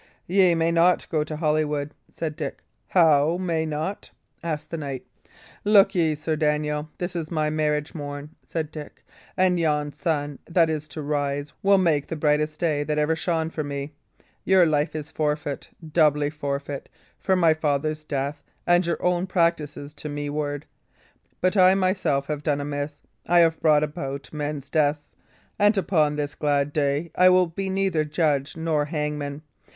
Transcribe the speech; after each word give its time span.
"Ye 0.25 0.55
may 0.55 0.71
not 0.71 1.05
go 1.11 1.23
to 1.23 1.37
Holywood," 1.37 1.91
said 2.09 2.35
Dick. 2.35 2.63
"How! 2.87 3.37
May 3.37 3.67
not?" 3.67 4.09
asked 4.41 4.71
the 4.71 4.77
knight. 4.79 5.05
"Look 5.63 5.93
ye, 5.93 6.15
Sir 6.15 6.35
Daniel, 6.35 6.89
this 6.97 7.15
is 7.15 7.29
my 7.29 7.51
marriage 7.51 7.93
morn," 7.93 8.31
said 8.43 8.71
Dick; 8.71 9.03
"and 9.37 9.59
yon 9.59 9.93
sun 9.93 10.39
that 10.47 10.71
is 10.71 10.87
to 10.87 11.03
rise 11.03 11.53
will 11.61 11.77
make 11.77 12.07
the 12.07 12.15
brightest 12.15 12.59
day 12.59 12.81
that 12.83 12.97
ever 12.97 13.15
shone 13.15 13.51
for 13.51 13.63
me. 13.63 13.93
Your 14.43 14.65
life 14.65 14.95
is 14.95 15.11
forfeit 15.11 15.69
doubly 15.91 16.31
forfeit, 16.31 16.89
for 17.19 17.35
my 17.35 17.53
father's 17.53 18.03
death 18.03 18.41
and 18.65 18.83
your 18.87 18.97
own 19.05 19.27
practices 19.27 19.93
to 19.93 20.09
meward. 20.09 20.63
But 21.41 21.55
I 21.55 21.75
myself 21.75 22.25
have 22.25 22.41
done 22.41 22.59
amiss; 22.59 23.01
I 23.27 23.41
have 23.41 23.61
brought 23.61 23.83
about 23.83 24.33
men's 24.33 24.71
deaths; 24.71 25.11
and 25.59 25.77
upon 25.77 26.15
this 26.15 26.33
glad 26.33 26.73
day 26.73 27.11
I 27.13 27.29
will 27.29 27.45
be 27.45 27.69
neither 27.69 28.03
judge 28.03 28.57
nor 28.57 28.85
hangman. 28.85 29.43